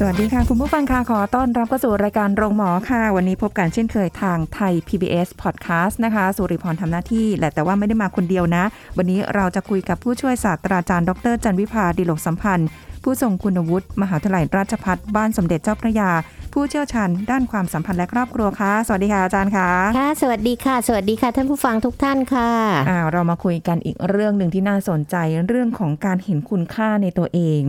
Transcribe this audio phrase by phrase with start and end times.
[0.00, 8.64] สวัสดีค่ะ คุณผู้ฟังค่ะขอต้อนรับเข้าสู่รายการโรงหมอค่ะ วันนี้พบกันเช่นเคยทางไทย PBS Podcast นะคะ สุริพรทำหน้าที่แหละแต่ว่าไม่ได้มาคนเดียวนะ
[8.96, 12.68] วันนี้เราจะคุยกับผู้ช่วยศาสตราจารย์ดรจันวิพาดิโลกสัมพันธ์
[13.02, 16.10] ผู้ทรงคุณวุฒิมหาวิทยาลัยราชภัฏบ้านสมเด็จเจ้าพระยา
[16.52, 19.68] ผู้เชี่ยวชาญด้านความสัมพันธ์และครอบครัวค่ะ สวัสดีค่ะอาจารย์ค่ะ
[19.98, 22.50] ค่ะ สวัสดีค่ะ สวัสดีค่ะท่านผู้ฟังทุกท่านค่ะ
[22.88, 25.16] อ่าเรามาคุยกันอีกเรื่องหนึ่งที่น่าสนใจ
[25.48, 27.62] เรื่องของการเห็นคุณค่าในตัวเอง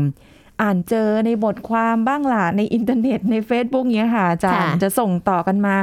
[0.62, 5.76] อ่านเจอในบทความบ้างล่ะในอินเทอร์เน็ตใน Facebook เงี้ยค่ะอาจารย์ค่ะจะส่งต่อกันมา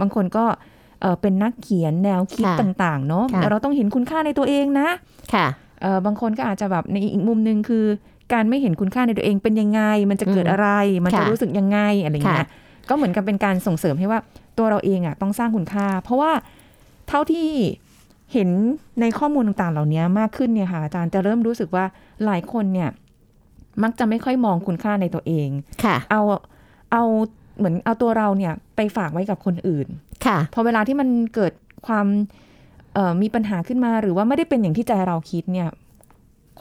[0.00, 0.44] บางคนก็
[1.00, 4.88] เอ่อเป็นนักเขียนแนวคิดค่ะต่างๆเนาะค่ะเราต้องเห็นคุณค่าในตัวเองนะ
[5.34, 5.46] ค่ะ
[5.82, 7.84] เอ่อบางคนก็อาจจะแบบในอีกมุมหนึ่งคือ
[8.32, 10.68] การไม่เห็นคุณค่าในตัวเองเป็นยังไง มันจะเกิดอืมอะไร
[11.04, 12.48] มันจะค่ะรู้สึกยังไงอะไรเงี้ยค่ะ
[12.88, 14.20] ก็เหมือนกับเป็นการส่งเสริมให้ว่า
[14.58, 16.32] ตัวเราเองอะต้องสร้างคุณค่า เพราะว่า
[17.08, 17.48] เท่าที่
[18.32, 18.48] เห็น
[19.00, 21.84] ในข้อมูลต่างๆ เหล่านี้มากขึ้นเนี่ยค่ะอาจารย์จะเริ่มรู้สึกว่า
[22.24, 22.88] หลายคนเนี่ย
[23.82, 25.48] มักจะไม่ค่อยมองคุณค่าในตัวเอง
[25.84, 26.22] ค่ะ เอา
[26.92, 27.02] เอา
[27.58, 29.86] เหมือนเอาตัวเราเนี่ยไปฝากไว้กับคนอื่น
[30.26, 31.52] ค่ะ พอเวลาที่มันเกิด
[31.86, 32.06] ความ
[32.94, 35.68] เอ่อมีปัญหาขึ้นมาหรือว่าไม่ได้เป็นอย่างที่ใจเราคิดเนี่ย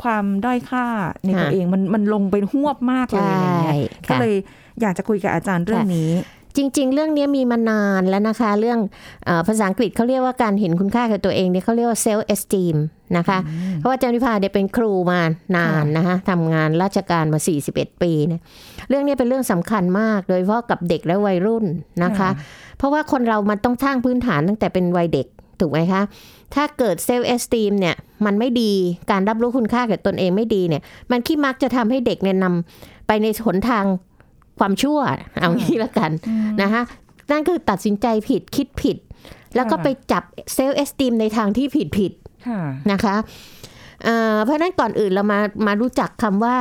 [0.02, 0.86] ความด้อยค่า
[1.26, 4.34] ในตัวค่ะเองมันมันลงไปหวบมากเลยอะไรเงี้ยใช่ก็ค่ะเลย
[4.82, 6.10] อยากจะคุยกับอาจารย์เรื่องนี้
[6.56, 8.80] จริง ๆ เรื่องนี้มีมานานแล้วนะคะ เรื่อง
[9.26, 12.78] เออภาษาอังกฤษเขาเรียกว่าการเห็นคุณค่ากับตัวเองเนี่ยเขาเรียกว่า self esteem
[13.18, 13.40] นะคะ
[13.78, 15.20] เพราะว่าอาจารย์วิภาเนี่ยเป็นครูมา
[15.58, 17.40] นานนะคะทำงานราชการมา
[17.72, 18.42] 41 ปีเนี่ย
[18.90, 21.66] เรื่องนี้เป็นเรื่องสำคัญมาก โดยเฉพาะกับเด็กและวัยรุ่น
[22.04, 22.30] นะคะค่ะ
[22.78, 25.28] เพราะว่าคนเรามันต้องสร้างพื้นฐานตั้งแต่เป็นวัยเด็ก
[25.60, 26.02] ถูกไหมคะ
[26.56, 27.96] ถ้าเกิด self-esteem เนี่ย
[28.26, 28.74] มันไม่ดี
[29.12, 33.86] การรับรู้คุณค่ากับตนเองไม่ดีเนี่ย มันก็มักจะทำให้เด็กเนี่ยนำไปในหนทาง
[34.60, 35.00] ความชั่ว
[35.40, 36.12] เอางี้ละกัน
[36.62, 36.82] นะคะ
[37.32, 38.98] นั่นคือตัดสินใจผิดคิดผิด
[39.56, 42.12] แล้วก็ค่ะไปจับ self-esteem ในทางที่ผิดผิด
[42.48, 43.16] ค่ะๆนะคะ
[44.04, 46.58] เอ่อเพราะฉะนั้นก่อนอื่นเรามามารู้จักคำว่า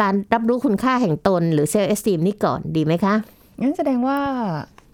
[0.00, 3.14] การรับรู้คุณค่าแห่งตนหรือเซลล์เอสตีมนี่ก่อนดีไหมคะ
[3.60, 4.18] งั้นแสดงว่า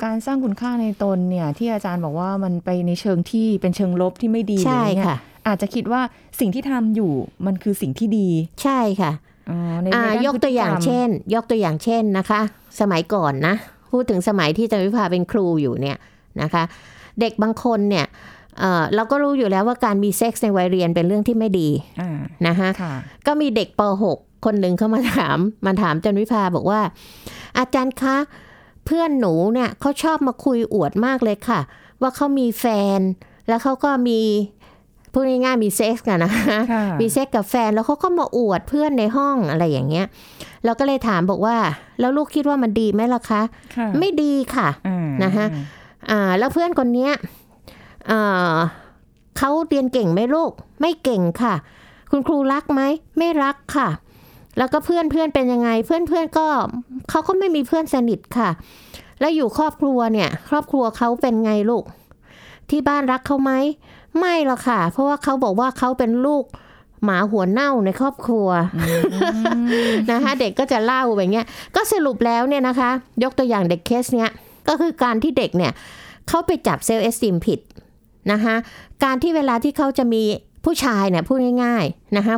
[0.05, 6.03] การสร้างคุณค่าในตนเนี่ย ที่อาจารย์บอกว่ามันไปในเชิงที่เป็นเชิงลบที่ไม่ดีใช่หรือเนี่ยค่ะ อาจจะคิดว่า
[6.41, 7.13] สิ่งที่ทำอยู่
[7.47, 8.29] มันคือสิ่งที่ดี
[8.63, 9.13] ใช่ค่ะ
[9.51, 12.41] อ๋อในอ่าในด้านยกตัวอย่างพฤติกรรมเช่น ยกตัวอย่างเช่นนะคะ
[12.81, 13.55] สมัยก่อนนะ
[13.93, 15.97] พูดถึงสมัยที่อาจารย์วิภาเป็นครูอยู่เนี่ย
[16.43, 16.63] นะคะ
[17.21, 18.07] เด็กบางคนเนี่ย
[18.59, 21.69] เอ่อเราก็รู้อยู่แล้วว่าการมีเซ็กส์ในวัยเรียนเป็นเรื่องที่ไม่ดี
[22.01, 22.11] อ่า
[22.47, 22.95] นะคะค่ะ
[23.27, 23.83] ก็มีเด็กป
[24.15, 26.81] .6 คนหนึ่งเข้ามาถามมาถามอาจารย์วิภาบอกว่า
[27.59, 28.17] อาจารย์คะ
[28.85, 31.61] เพื่อนหนูเนี่ยเขาชอบมาคุยอวดมากเลยค่ะ
[32.01, 32.67] ว่าเขามีแฟ
[32.99, 33.01] น
[33.49, 34.21] แล้วเขาก็มี
[35.13, 40.07] พูดง่ายๆมีเซ็กส์กันนะคะค่ะมีเซ็กกับแฟนแล้วเขาก็มาอวดเพื่อนในห้องอะไรอย่างเงี้ย
[40.65, 41.57] เราก็เลยถามบอกว่า
[42.01, 43.43] แล้วลูกคิดว่ามันดีไหมล่ะคะ
[43.77, 45.47] ค่ะไม่ดีค่ะอ่านะคะ
[46.11, 47.13] อ่าแล้วเพื่อนคนเนี้ย
[48.11, 48.55] อ่า
[49.39, 51.55] เขาเรียนเก่งไหมลูก ไม่เก่งค่ะ
[52.11, 52.83] คุณครูรักไหม
[53.19, 53.89] ไม่รักค่ะ
[54.59, 56.47] แล้วก็เพื่อนเพื่อนเป็นยังไง เพื่อนเพื่อนก็
[57.11, 58.51] เขาก็ไม่มีเพื่อนสนิทค่ะ
[59.21, 61.85] แล้วอยู่ครอบครัวเนี่ย ครอบครัวเขาเป็นไงลูก
[62.71, 63.53] ที่บ้านรักเขาไหม
[64.19, 66.45] ไม่หรอกค่ะ เพราะว่าเขาบอกว่าเขาเป็นลูก
[67.05, 68.49] หมาหัวเน่าในครอบครัว
[70.13, 71.47] นะคะเด็กก็จะเล่าแบบเนี้ย
[71.77, 72.91] ก็สรุปแล้วเนี่ยนะคะ
[73.23, 74.31] ยกตัวอย่างเด็กเคสเนี้ย
[74.69, 75.73] ก็คือการที่เด็กเนี่ย
[76.29, 77.61] เขาไปจับ self-esteem ผิด
[78.33, 78.55] นะคะ
[79.05, 80.23] การที่เวลาที่เขาจะมี
[80.65, 82.37] ผู้ชายเนี่ยพูดง่าย ๆนะคะ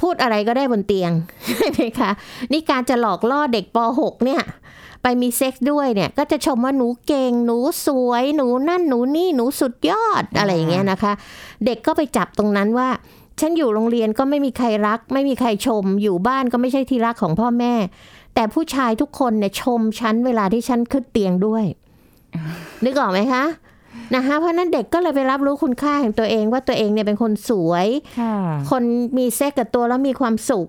[0.00, 1.12] พูดอะไรก็ได้บนเตียง
[1.46, 2.10] ใช่ไหมคะ
[2.52, 4.42] นี่การจะหลอกล่อเด็กป .6 เนี่ย
[5.08, 11.12] ไปมีเซ็กซ์ด้วยเนี่ย ก็จะชมว่าหนูเก่ง หนูสวย หนูนั่น หนูนี่ หนูสุดยอดอะไรอย่างเงี้ยนะคะ
[11.64, 12.88] เด็กก็ไปจับตรงนั้นว่า
[13.40, 17.74] ฉันอยู่โรงเรียนก็ไม่มีใครรัก ไม่มีใครชม อยู่บ้านก็ไม่ใช่ที่รักของพ่อแม่
[18.34, 21.64] แต่ผู้ชายทุกคนเนี่ยชมฉันเวลาที่ฉันขึ้นเตียงด้วย
[22.84, 23.44] นึกออกไหมคะ
[24.14, 27.86] นะคะเพราะฉะนั้นเด็กก็เลยไปรับรู้คุณค่าของตัวเองว่าตัวเองเนี่ยเป็นคนสวย
[28.20, 28.36] ค่ะ
[28.70, 28.82] คน
[29.18, 30.68] มีเซ็กกับตัวแล้วมีความสุข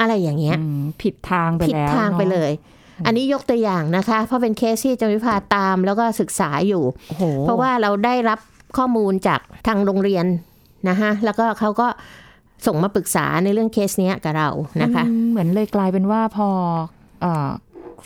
[0.00, 2.52] อะไรอย่างเงี้ยอืมผิดทางไปผิดแล้วทางไปนอะเลย
[3.06, 8.38] อันนี้ยกตัวอย่างนะคะ เพราะเป็นเคสที่อาจารย์วิภาตามแล้วก็ศึกษาอยู่โอ้โหเพราะว่าเราได้รับ
[8.76, 10.26] ข้อมูลจากทางโรงเรียน
[10.88, 11.86] นะคะแล้วก็เขาก็
[12.66, 14.48] ส่งมาปรึกษาในเรื่องเคสเนี้ยกับเรา
[14.82, 16.48] นะคะอืมเหมือนเลยกลายเป็นว่าพอ
[17.22, 17.50] เอ่อ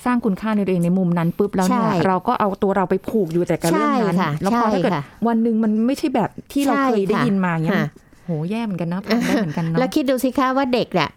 [0.05, 7.89] สร้างคุณค่าในตัวเองในมุมนั้นปุ๊บแล้วเนี่ยใช่เราก็เอาตัวเราไปผูกอยู่แต่กับเรื่องนั้นใช่ค่ะแล้วพอถ้าเกิดใช่ค่ะวันหนึ่งมันไม่ใช่แบบที่เราใช่เคยได้ค่ะยินมาเงี้ยค่ะ
[8.25, 11.11] โหแย่เหมือนกันนะทำได้เหมือนกันเนาะแล้วคิดดูสิคะว่าเด็กเนี่ย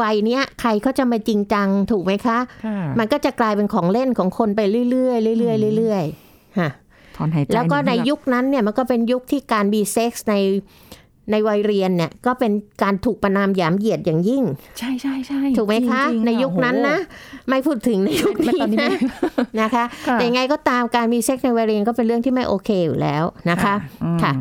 [0.00, 4.60] วัยเนี้ยใครเขาจะมาจริงจังถูกไหมคะค่ะมันก็จะกลายเป็นของเล่นของคนไป
[4.90, 6.70] เรื่อยๆเรื่อยๆเรื่อยๆฮะ
[7.16, 10.34] ถอนหายใจแล้วก็ในงเฮือยุคนั้นเนี่ยมันก็เป็นยุคที่การมีเซ็กส์ใน
[11.30, 12.52] ในวัยเรียนเนี่ยก็เป็น
[12.82, 14.44] การถูกประนามหยามเหยียดอย่างยิ่ง
[14.78, 16.98] ใช่ใช่ใช่ถูกไหมคะจริงๆในยุคนั้นนะ
[17.48, 18.90] ไม่พูดถึงในยุคโอ้โหนี้ตอนนี้ไม่นะ
[19.60, 23.74] นะคะค่ะแต่ยังไงก็ตามการมีเซ็กส์ในวัยเรียนก็เป็นเรื่องที่ไม่โอเคอยู่แล้วนะคะ
[24.04, 24.32] อืมค่ะ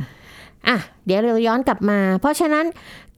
[0.68, 2.66] อะเดี๋ยวเราย้อนกลับมา เพราะฉะนั้น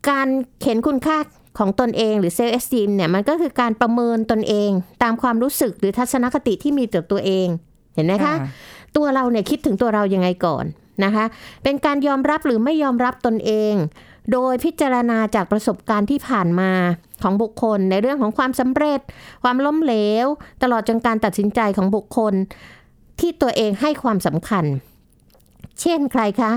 [0.09, 0.27] การ
[0.61, 1.17] เข็นคุณค่า
[1.57, 4.69] ของตนเองหรือเซลล์เอสติมเนี่ยมันก็คือการประเมินตนเอง
[5.03, 7.47] ตามความรู้สึกหรือทัศนคติที่มีต่อตัวเอง
[7.95, 8.35] เห็นไหมคะ
[8.95, 10.65] ตัวเราเนี่ยคิดถึงตัวเรายังไงก่อน
[11.03, 11.25] นะคะ
[11.63, 13.73] เป็นการยอมรับหรือไม่ยอมรับตนเอง
[14.33, 16.71] โดยพิจารณาจากประสบการณ์ที่ผ่านมา
[17.23, 18.99] ของบุคคล ในเรื่องของความสำเร็จ
[19.43, 19.93] ความล้มเหล
[20.23, 20.25] ว
[20.63, 22.33] ตลอดจนการตัดสินใจของบุคคล
[23.19, 24.65] ที่ตัวเองให้ความสำคัญ
[25.81, 26.51] เช่นใครคะ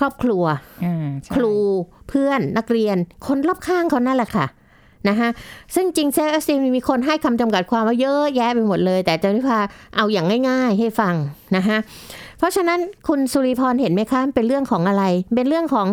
[0.00, 0.44] ครอบครัว
[0.84, 1.54] อ่าใช่ครู
[2.08, 4.46] เพื่อนนักเรียน คนรอบข้างเขานั่นแหละค่ะ
[5.08, 5.28] นะคะ
[5.74, 9.58] ซึ่งจริง self-esteem มีคนให้คำจำกัดความว่าเยอะแยะไปหมดเลย แต่จารย์วิภา
[9.96, 11.14] เอาอย่างง่าย ๆ ให้ฟัง
[11.56, 11.78] นะคะ
[12.38, 15.04] เพราะฉะนั้นคุณสุริพรเห็นไหมคะเป็นเรื่องของอะไร
[15.36, 15.86] เป็นเรื่องของ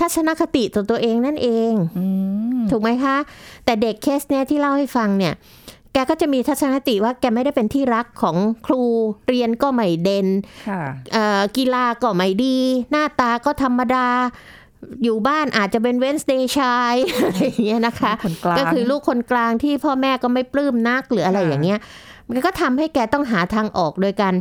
[0.00, 2.06] ทัศนคติต่อตัวเองนั่นเองอื
[2.56, 3.16] มถูกไหมคะ
[3.64, 5.34] แต่เด็กเคสเนี้ยที่เล่าให้ฟังเนี่ย
[5.94, 8.36] แกก็จะมีทัศนคติว่าแกไม่ได้เป็นที่รักของ
[8.66, 8.82] ครู
[9.28, 10.26] เรียนก็ไม่เด่น
[10.68, 10.82] ค่ะ
[11.12, 12.58] เอ่อกีฬาก็ไม่ดี
[12.90, 14.08] หน้าตาก็ธรรมดา
[15.02, 16.94] อยู่บ้านอาจจะเป็นเวนสเ a ย์ชาย
[17.24, 21.78] อะไรอย่างเงี้ยนะคะคนกลางก็คือลูกคนกลางที่พ่อแม่ก็ไม่ปลื้มนักหรืออะไรค่ะอย่างเงี้ย
[22.28, 24.34] มันก็ทำให้แกต้องหาทางออกโดยการ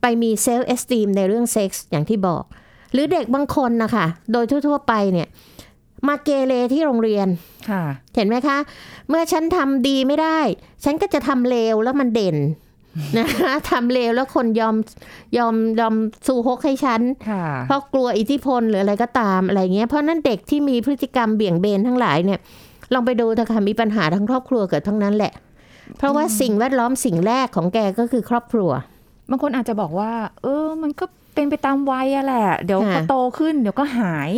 [0.00, 2.44] ไปมี self-esteem ในเรื่องเซ็กส์อย่างที่บอก
[2.92, 5.28] หรือเด็กบางคนนะคะโดยทั่ว ๆ ไปเนี่ย
[6.08, 7.28] มาเกเรที่โรงเรียน
[7.70, 7.82] ค่ะ
[8.14, 8.58] เห็นไหมคะ
[9.08, 10.38] เมื่อฉันทำดีไม่ได้
[10.84, 12.36] ฉันก็จะทำเลวแล้วมันเด่น
[13.18, 14.76] นะคะทำเลวแล้วคนยอม
[15.38, 15.94] ยอมยอม
[16.26, 17.00] สู้ฮกให้ฉัน
[17.30, 22.40] ค่ะเพราะกลัวอิทธิพลหรืออะไรก็ตามอะไรเงี้ยเพราะนั้นเด็กที่มีพฤติกรรมเบี่ยงเบนทั้งหลายเนี่ย
[22.92, 25.32] ลองไปดูเถอะค่ะมีปัญหาทั้งครอบครัวเกิดทั้งนั้นแหละ
[25.98, 28.70] เพราะว่าสิ่งแวดล้อมสิ่งแรกของแกก็คือครอบครัว
[29.30, 31.04] บางคนอาจจะบอกว่า เออ มันก็
[31.34, 34.30] เป็นไปตามวัยอะแหละ เดี๋ยวค่ะพอโตขึ้น เดี๋ยวก็หาย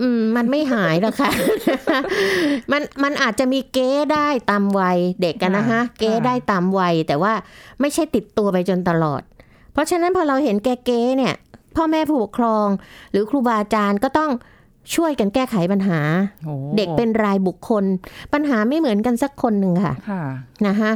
[0.00, 1.30] อืมมันไม่หายหรอกค่ะ
[2.72, 7.32] มันมันอาจจะมีเก้ได้ตามวัยเด็กกันนะฮะค่ะเก้ได้ตามวัย แต่ว่า
[7.80, 9.22] ไม่ใช่ติดตัวไปจนตลอด
[9.72, 11.34] เพราะฉะนั้นพอเราเห็นแกเก้เนี่ย
[11.76, 12.68] พ่อแม่ผู้ปกครอง
[13.10, 14.30] หรือครูบาอาจารย์ก็ต้อง
[14.94, 16.00] ช่วยกันแก้ไขปัญหา
[16.44, 17.84] โอ้เด็กเป็นรายบุคคล
[18.32, 20.22] ปัญหาไม่เหมือนกันสักคนหนึ่งค่ะค่ะ
[20.66, 20.90] นะคะ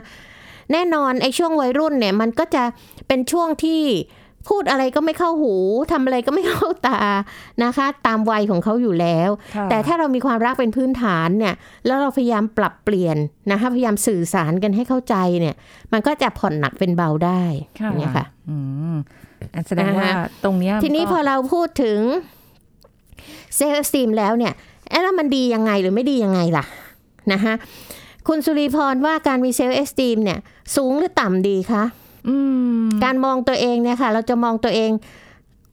[0.72, 2.64] แน่นอนไอ้ช่วงวัยรุ่นเนี่ย มันก็จะ
[3.08, 3.82] เป็นช่วงที่
[4.48, 5.54] พูดอะไรก็ไม่เข้าหู
[5.92, 7.00] ทำอะไรก็ไม่เข้าตา
[7.64, 11.54] นะคะ ตามวัยของเขาอยู่แล้วค่ะแต่ถ้าเรามีความรักเป็นพื้นฐานเนี่ย
[11.86, 13.16] แล้วเราพยายามปรับเปลี่ยน
[13.50, 15.54] นะคะ พยายามสื่อสารกันให้เข้าใจเนี่ย
[15.92, 17.42] มันก็จะผ่อนหนักเป็นเบาได้
[17.80, 18.56] ค่ะอย่างเงี้ยค่ะอื
[18.92, 18.96] ม
[19.54, 21.98] อันแสดงว่านะคะตรงเนี้ยทีนี้มันก็เราพูดถึง
[23.56, 24.52] self-esteem แล้วเนี่ย
[24.90, 26.64] เอ๊ะแล้วมันดียังไงหรือไม่ดียังไงล่ะ
[27.32, 27.54] นะคะ
[28.28, 30.38] คุณสุริพรว่าการมี self-esteem เนี่ย
[30.76, 32.01] สูงหรือต่ำดีคะอืม
[33.04, 34.90] การมองตัวเองเนี่ยค่ะ เราจะมองตัวเอง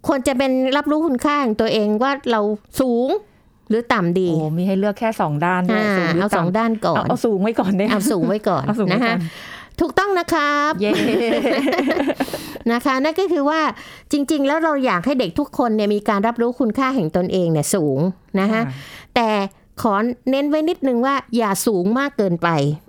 [0.08, 2.42] ควรจะเป็นรับรู้คุณค่าของตัวเองว่าเรา
[2.82, 3.10] สูง
[3.70, 9.20] หรือต่ำดี โอ้มีให้เลือกแค่สองด้านด้วยอ่าสูงหรือเอาสองต่ำด้านก่อเอานเอาสูงไว้ก่อนได้ไหมเอาสูงไว้ก่อนเอาสูงไว้นะก่อคะน
[9.80, 10.92] ถูกต้องนะครับเย้
[12.72, 13.62] นะคะ นั่นก็คือว่า
[14.12, 18.00] จริง ๆ แล้วเราอยากให้เด็กทุกคนเนี่ยมีการรับรู้คุณค่าแห่งตนเองเนี่ยสูง
[18.40, 18.62] นะคะ
[19.16, 19.30] แต่
[19.82, 19.94] ขอ
[20.30, 22.89] เน้นไว้นิดนึงว่าอย่าสูงมากเกินไปอืมจ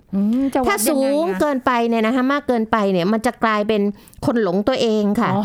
[0.67, 3.81] ถ้าดยัสูไงอะเกินไปเนี่ยนะคะมากเกินไปเนี่ย มันจะกลายเป็น
[4.25, 5.43] คนหลงตัวเองค่ะอ๋อ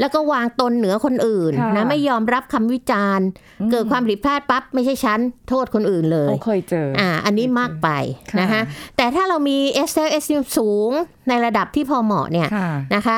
[0.00, 3.26] แล้วก็วางตนเหนือคนอื่นค่ะนะไม่ยอมรับคำวิจารณ์
[3.70, 7.88] เกิดความผิดพลาดปั๊บไม่ใช่ฉัน โทษคนอื่นเลยโอ้เคยเจอออ่าอันนี้มากไป
[8.30, 8.60] ค่ะนะคะ
[8.96, 9.58] แต่ถ้าเรามี
[9.90, 10.24] S L S
[10.58, 10.90] สูง
[11.28, 13.16] ในระดับที่พอเหมาะเนี่ยค่ะนะคะ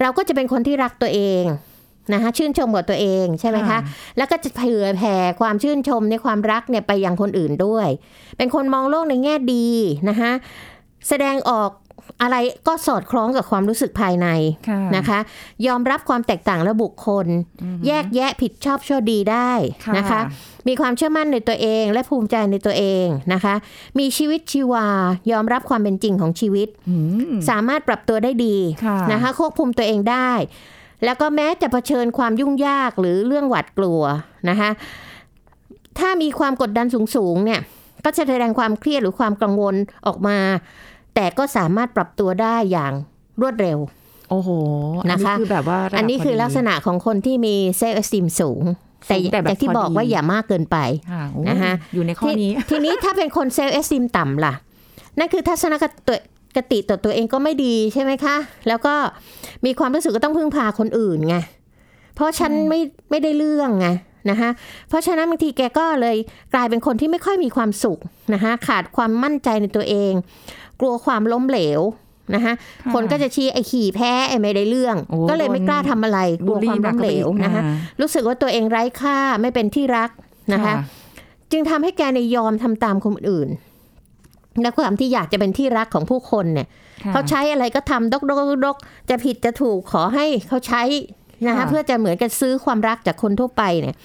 [0.00, 1.42] เราก็จะเป็นคนที่รักตัวเอง
[2.12, 3.78] นะคะชื่นชมกับตัวเองใช่ไหมคะค่ะ
[4.16, 7.88] แล้วก็จะเผื่อแผ่ความชื่นชมในความรักเนี่ยไปยังคนอื่นด้วย
[8.36, 9.68] เป็นคนมองโลกในแง่ดี
[10.08, 10.30] นะคะ
[11.08, 11.70] แสดงออก
[12.22, 14.28] อะไรก็สอดคล้องกับความรู้สึกภายใน
[14.68, 15.18] ค่ะนะคะ
[15.66, 17.26] ยอมรับความแตกต่างและบุคคล
[17.86, 19.52] แยกแยะผิดชอบชั่วดีได้
[19.96, 20.20] นะคะ
[20.68, 23.54] มีความเชื่อมั่นในตัวเองและภูมิใจในตัวเองนะคะ
[23.98, 24.86] มีชีวิตชีวา
[25.32, 26.96] ยอมรับความเป็นจริงของชีวิตอื
[27.32, 30.30] สามารถปรับตัวได้ดีค่ะนะคะควบคุมตัวเองได้
[31.04, 34.00] แล้วก็แม้จะเผชิญความยุ่งยากหรือเรื่องหวาดกลัว
[34.48, 34.70] นะคะ
[35.98, 37.60] ถ้ามีความกดดันสูงๆเนี่ย
[38.04, 39.74] ก็จะแสดงความเครียดหรือความกังวล
[40.06, 40.38] ออกมา
[41.14, 42.92] แต่ก็สามารถปรับตัวได้อย่าง
[43.40, 43.78] รวดเร็ว
[44.30, 44.48] โอ้โห
[45.02, 48.62] อันนะนี้คะคือแบบว่าระดับอันนี้คือพอดีลักษณะของคนที่มี self-esteem สูง
[49.08, 50.76] แต่สูงแต่แบบอย่างที่พอดีบอกว่าอย่ามากเกินไป
[51.12, 54.54] ค่ะโอ้นะคะอยู่ในข้อนี้ทีทีนี้ถ้าเป็นคน self-esteem ต่ำล่ะ
[55.18, 56.16] นั่นคือทัศนคติ
[56.56, 58.36] กติต่อตัวเองก็ไม่ดีใช่ไหมคะ
[58.68, 58.94] แล้วก็
[59.66, 61.36] มีความรู้สึกก็ต้องพึ่งพาคนอื่นไง
[62.14, 62.80] เพราะฉันไม่
[63.10, 63.88] ไม่ได้เรื่องไง
[64.30, 64.50] นะคะ
[64.88, 66.16] เพราะฉะนั้นบางทีแกก็เลย
[66.54, 67.98] กลายเป็นคนที่ไม่ค่อยมีความสุข
[68.34, 70.12] นะคะขาดความมั่นใจในตัวเอง
[70.80, 71.80] กลัวความล้มเหลว
[72.34, 72.52] นะคะ
[72.84, 80.10] ค่ะคนก็จะชี้ไอ้ขี่แพ้ไอ้ไม่ได้เรื่องโอ้ก็เลยไม่โดนกล้าทำอะไรกลัวความล้มเหลวนะคะอ่ารู้สึกว่าตัวเองไร้ค่าไม่เป็นที่รัก
[80.54, 80.74] นะคะ
[81.52, 83.48] จึงทำให้แกในยยอมทำตามคนอื่น
[84.62, 86.68] และความที่อยากจะเป็นที่รักของผู้คนเนี่ย
[87.04, 88.76] ค่ะเขาใช้อะไรก็ทำดกดกดกดก
[89.10, 90.82] จะผิดจะถูกขอให้เขาใช้
[91.46, 93.96] นะคะค่ะเพื่อจะเหมือนกับซื้อความรักจากคนทั่วไปเนี่ย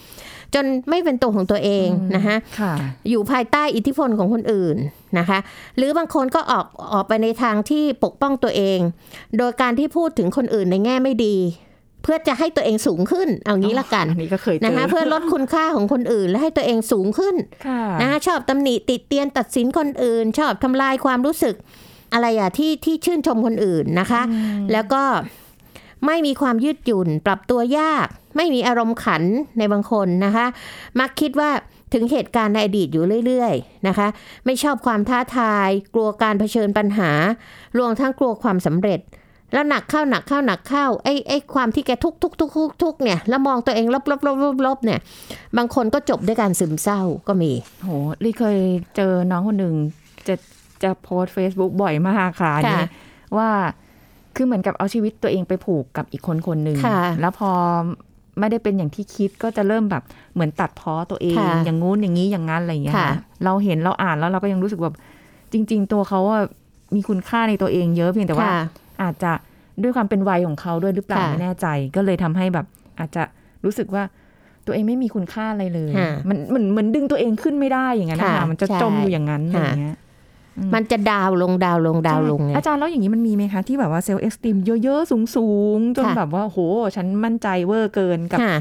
[0.54, 2.72] จนไม่เป็นตัวของตัวเองนะคะค่ะ
[3.10, 4.76] อยู่ภายใต้อิทธิพลของคนอื่น
[5.18, 5.38] นะคะ
[5.76, 8.78] หรือบางคนก็ออกออกไปในทางที่ปกป้องตัวเอง
[9.38, 11.36] โดยการที่พูดถึงคนอื่นในแง่ไม่ดี
[11.67, 17.34] เพื่อจะให้ตัวเองสูงขึ้น เอางี้ละกันอันนี้ก็เคยเจอนะคะเพื่อลดคุณค่าของคนอื่น และให้ตัวเองสูงขึ้น
[17.66, 21.54] ค่ะนะคะชอบตำหนิติเตียนตัดสินคนอื่น ชอบทำลายความรู้สึก
[22.12, 24.22] อะไรอะที่ที่ชื่นชมคนอื่นนะคะ
[24.72, 25.02] แล้วก็
[26.06, 29.22] ไม่มีความยืดหยุ่น ปรับตัวยาก ไม่มีอารมณ์ขัน
[29.58, 30.46] ในบางคนนะคะ
[31.00, 31.50] มักคิดว่า
[31.94, 34.08] ถึงเหตุการณ์ในอดีตอยู่เรื่อยๆนะคะ
[34.44, 37.10] ไม่ชอบความท้าทาย กลัวการเผชิญปัญหา
[37.78, 39.00] รวมทั้งกลัวความสำเร็จ
[39.52, 45.00] แล้วหนักเข้าหนักเข้าหนักเข้าไอ้ไอ้ความที่แกทุกทุกทุกทุกทุกเนี่ยแล้วมองตัวเองลบลบลบลบลบเนี่ย
[45.56, 47.52] บางคนก็จบด้วยการซึมเศร้าก็มี
[47.84, 47.88] โห
[48.24, 48.58] ลี่เคย
[48.96, 49.74] เจอน้องคนหนึ่ง
[50.28, 50.34] จะ
[50.82, 52.88] จะโพสเฟซบุ๊กบ่อยมากค่ะอันนี้ค่ะ
[53.36, 53.48] ว่า
[54.36, 57.50] คือเหมือนกับเอาชีวิตตัวเองไปผูกกับอีกคนคนหนึ่งค่ะแล้วพอ
[58.38, 60.02] ไม่ได้เป็นอย่างที่คิดก็จะเริ่มแบบ
[60.34, 63.14] เหมือนตัดพ้อตัวเองค่ะอย่างงู้นอย่างนี้อย่างนั้นอะไรอย่างเงี้ยค่ะค่ะ
[63.44, 64.94] เราเห็นเราอ่านแล้วเราก็ยังรู้สึกแบบ
[65.52, 66.42] จริง ๆ ตัวเขาอะ
[66.94, 68.60] มีคุณค่าในตัวเองเยอะเพียงแต่ว่าค่ะ
[69.02, 69.32] อาจจะ
[69.82, 72.66] ด้วยความเป็นวัยของเขาด้วยหรือเปล่าค่ะไม่แน่ใจ ก็เลยทำให้แบบ
[72.98, 73.22] อาจจะ
[73.64, 74.04] รู้สึกว่า
[74.66, 79.98] ตัวเองไม่มีคุณค่าอะไรเลยค่ะมันเหมือนเหมือนดึงตัวเองขึ้นไม่ได้อย่างนั้นนะคะค่ะมันจะใช่จมอยู่อย่างนั้นอะไรอย่างเงี้ย
[80.74, 86.58] มันจะดาวลงดาวลงดาวลงไงอาจารย์แล้วอย่างนี้มันมีไหมคะ ที่แบบว่า self-esteem เยอะๆ สูงๆ จนค่ะแบบว่าโห
[86.96, 88.54] ฉันมั่นใจ over เกินกับค่ะ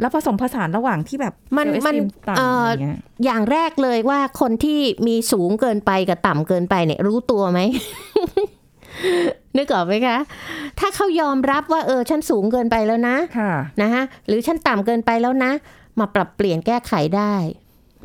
[0.00, 1.96] แล้วผสมผสานระหว่างที่แบบมัน self esteem มัน
[2.28, 7.60] ต่ำเอ่อออย่างเงี้ยอย่างแรกเลยว่าคนที่มีสูงเกินไปกับต่ำเกินไปเนี่ยรู้ตัวไหม
[9.56, 10.18] นึกออกไหมคะ
[10.78, 13.52] ถ้าเขายอมรับว่าเออฉันสูงเกินไปแล้วนะค่ะ
[13.82, 15.52] นะคะหรือฉันต่ำเกินไปแล้วนะ
[15.98, 17.34] มาปรับเปลี่ยนแก้ไขได้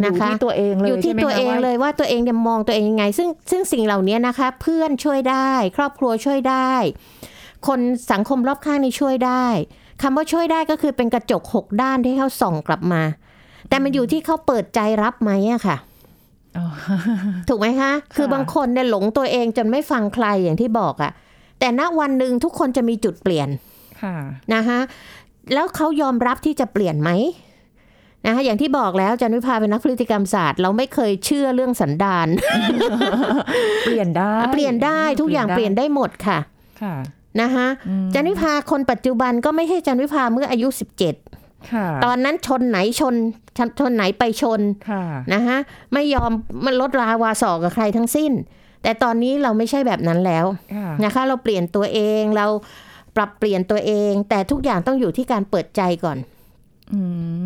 [0.01, 6.73] อนะยู่คะที่ตัวเองเลยอยู่ที่ใช่ไหมตัวคะเองว่าเลยว่าตัวเองเนี่ยมองตัวเองยังไง ซึ่งซึ่งสิ่งเหล่านี้นะคะ เพื่อนช่วยได้ ครอบครัวช่วยได้
[7.67, 7.79] คน
[8.11, 9.45] สังคมรอบข้างนี่ช่วยได้
[10.01, 13.01] คำว่าช่วยได้ก็คือเป็นกระจกหกด้านที่เขาส่องกลับมา
[13.69, 15.94] แต่มันอยู่ที่เขาเปิดใจรับไหมอะค่ะอ๋อ
[17.49, 21.11] ถูกไหมคะ คือบางคนเนี่ยหลงตัวเองจนไม่ฟังใครอย่างที่บอกอะ
[21.59, 23.49] แต่ณวันหนึ่งทุกคนจะมีจุดเปลี่ยน
[24.01, 24.15] ค่ะ
[24.53, 24.79] นะคะ
[25.53, 27.11] แล้วเขายอมรับที่จะเปลี่ยนไหม
[28.25, 32.27] นะคะอย่างที่บอกแล้วจันวิพาเป็นนักพฤติกรรมศาสตร์ เราไม่เคยเชื่อเรื่องสันดาน
[33.85, 36.39] เปลี่ยนได้เปลี่ยนได้ทุกอย่างเปลี่ยนได้หมดค่ะ
[36.81, 36.95] ค่ะ
[37.41, 41.34] นะคะอืมจันวิพาคนปัจจุบันก็ไม่ใช่จันวิพาเมื่ออายุ17ค่ะ
[42.05, 43.15] ตอนนั้นชนไหนชน
[43.57, 45.03] ชนชนไหนไปชนค่ะ
[45.33, 45.57] นะคะ
[45.93, 46.31] ไม่ยอม
[46.65, 48.31] มันลดราวาสอกกับใครทั้งสิ้น
[48.83, 50.45] แต่ตอนนี้เราไม่ใช่แบบนั้นแล้ว
[50.75, 52.47] ค่ะนะคะ เราเปลี่ยนตัวเองเรา
[53.15, 56.17] ปรับเปลี่ยนตัวเอง แต่ทุกอย่างต้องอยู่ที่การเปิดใจก่อน
[56.93, 57.01] อื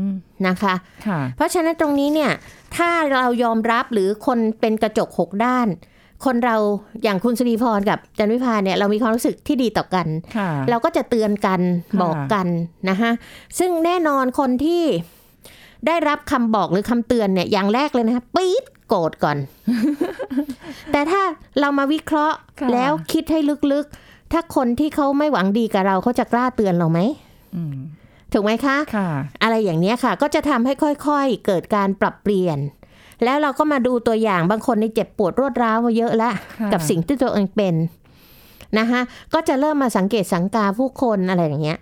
[0.08, 0.10] ม
[0.48, 0.74] นะคะ
[1.08, 2.32] ค่ะเพราะฉะนั้นตรงนี้เนี่ย
[2.76, 5.68] ถ้าเรายอมรับหรือคนเป็นกระจกหกด้าน
[6.26, 6.56] คนเรา
[7.04, 10.08] อย่างคุณสุริพรกับจันวิพาเนี่ยเรามีความรู้สึกที่ดีต่อกัน
[10.38, 11.62] ค่ะเราก็จะเตือนกัน
[11.92, 12.48] ค่ะบอกกัน
[12.90, 13.12] นะคะ
[13.60, 14.84] ซึ่งแน่นอนคนที่
[15.88, 19.38] ได้รับคำบอกหรือคำเตือนเนี่ยอย่างแรกเลยนะคะปี๊ดโกรธก่อน
[20.92, 21.22] แต่ถ้า
[21.60, 23.40] เรามาวิเคราะห์ค่ะแล้วคิดให้
[23.74, 27.00] ลึกๆ ถ้าคนที่เขาไม่หวังดีกับเราเขาจะกล้าเตือนเราไหม
[27.56, 27.76] อืม
[28.34, 29.10] ถูกไหมคะค่ะ
[29.44, 32.58] อะไรอย่างเนี้ยค่ะ ก็จะทำให้ค่อยๆ เกิดการปรับเปลี่ยน
[33.24, 37.76] แล้วเราก็มาดูตัวอย่างบางคนในเจ็บปวดรวดร้าวมาเยอะแล้วค่ะกับสิ่งที่ตัวเองเป็น
[38.80, 39.02] นะคะ
[39.34, 41.80] ก็จะเริ่มมาสังเกตสังกาผู้คนอะไรอย่างเงี้ย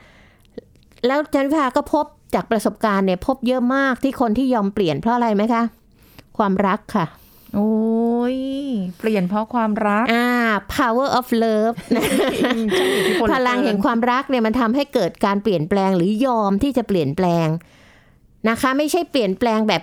[1.07, 5.63] แล้วจันวิภาก็พบจากประสบการณ์เนี่ยพบเยอะมากที่คนที่ยอมเปลี่ยนเพราะอะไรไหมคะ
[6.37, 7.05] ความรักค่ะ
[7.55, 8.37] โอ้ย
[8.99, 10.27] เปลี่ยนเพราะความรักอ่า
[10.75, 11.75] power of love
[13.33, 17.47] พลังแห่งความรักเนี่ยมันทำให้เกิดการเปลี่ยนแปลงหรือยอมที่จะเปลี่ยนแปลง
[18.49, 19.81] นะคะ ไม่ใช่เปลี่ยนแปลงแบบ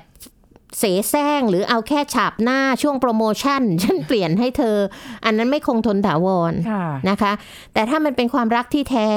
[0.79, 4.77] เสแสร้งหรือเอาแค่ฉาบหน้าช่วงโปรโมชั่น ฉันเปลี่ยนให้เธอ
[5.25, 7.33] อันนั้นไม่คงทนถาวรค่ะนะคะ
[7.75, 9.11] แต่ถ้ามันเป็นความรักที่แท้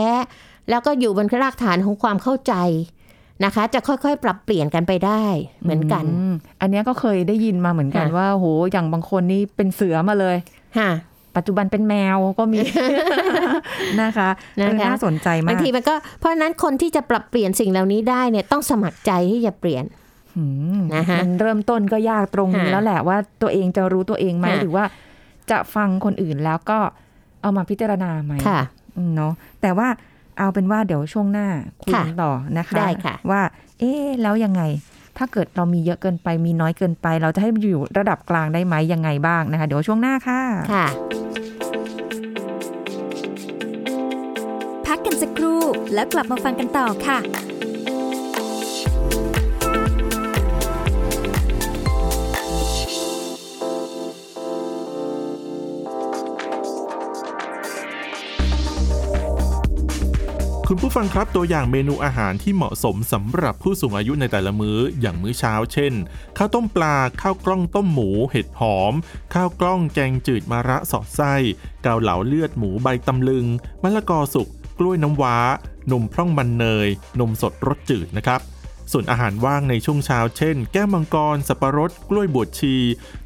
[0.70, 2.54] แล้วก็อยู่บนรากฐานของความเข้าใจ
[3.46, 5.24] นะคะ จะค่อยๆ ปรับเปลี่ยนกันไปได้
[5.64, 10.38] เหมือนกันมอันเนี้ยก็เคยได้ยินมาเหมือนกันค่ะว่าโหอย่างบางคนนี่เป็นเสือมาเลย
[10.78, 10.92] ค่ะ
[11.36, 12.60] ปัจจุบันเป็นแมวก็มี
[14.02, 20.07] นะคะนะคะเออน่าสนใจมาบากงทีมันก็เพราะฉะนั้นคนที่จะปรับเปลี่ยนสิ่งเหล่านี้ได้เนี่ยต้องสมัครใจที่จะเปลี่ยนอืม
[20.96, 24.86] นะคะมันเริ่มต้นก็ยากตรงนี้ค่ะแล้วแหละว่าตัวเองจะรู้ตัวเองไหมค่ะหรือว่า
[25.52, 26.80] จะฟังคนอื่นแล้วก็
[27.42, 28.60] เอามาพิจารณาไหมค่ะ
[28.98, 29.88] อืมเนาะแต่ว่า
[30.38, 31.48] เอาเป็นว่าเดี๋ยวช่วงหน้า
[31.84, 33.42] คุยกันต่อนะคะได้ค่ะ ว่า
[33.80, 34.62] เอ๊ะแล้วยังไง
[35.18, 40.42] ถ้าเกิดเรามีเยอะเกินไปมีน้อยเกินไป เราจะให้มันอยู่ระดับกลางได้ไหมยังไงบ้างนะคะ เดี๋ยวช่วงหน้าค่ะ
[40.74, 40.88] ค่ะ
[44.86, 45.62] พักกันสักครู่
[45.94, 47.18] แล้วกลับมาฟังกันต่อค่ะ
[60.70, 65.94] คุณผู้ฟังครับตัวอย่างเมนูอาหารที่เหมาะสมสำหรับผู้สูงอายุในแต่ละมื้ออย่างมื้อเช้าเช่น
[66.38, 68.94] ข้าวต้มปลา ข้าวกล้องต้มหมู เห็ดหอม
[69.34, 71.34] ข้าวกล้องแกงจืดมะระสอดไส้
[71.84, 73.46] เกาเหลาเลือดหมูใบตำลึง
[73.84, 74.48] มะละกอสุก
[74.80, 75.38] กล้วยน้ำว้า
[75.92, 76.88] นมพร่องมันเนย
[77.20, 78.42] นมสดรสจืดนะครับ
[78.92, 82.76] ส่วนอาหารว่างในช่วงเช้าเช่น แก้วมังกร สับปะรด กล้วยบวชชี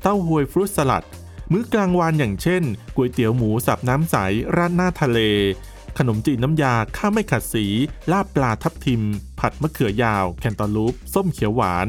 [0.02, 1.06] เต้าหวยฟรุตสลัด
[1.52, 2.64] มื้อกลางวันอย่างเช่น
[2.96, 4.16] ก๋วยเตี๋ยวหมูสับน้ำใส
[4.56, 5.20] ราดหน้าทะเล
[5.98, 7.66] ขนมจีนน้ำยาข้าวไม่ขัดสี
[8.12, 9.02] ลาบปลาทับทิม
[9.40, 11.88] ผัดมะเขือยาว แคนตาลูป ส้มเขียวหวาน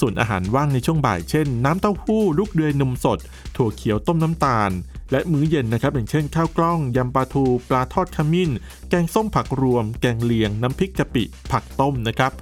[0.00, 3.18] ส่วนอาหารว่างในช่วงบ่ายเช่น น้ำเต้าหู้ ลูกเดือยนมสด
[3.56, 4.70] ถั่วเขียวต้มน้ำตาล
[5.12, 8.50] และมื้อเย็นนะครับ อย่างเช่น ข้าวกล้องยำปลาทู ปลาทอดขมิ้น
[8.88, 12.32] แกงส้มผักรวม แกงเลียง น้ำพริกกะปิ ผักต้มนะครับ